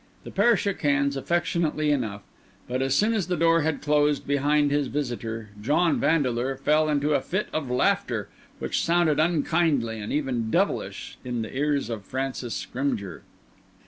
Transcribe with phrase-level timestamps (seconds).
[0.23, 2.23] The pair shook hands affectionately enough;
[2.67, 7.13] but as soon as the door had closed behind his visitor, John Vandeleur fell into
[7.13, 8.27] a fit of laughter
[8.57, 13.21] which sounded unkindly and even devilish in the ears of Francis Scrymgeour.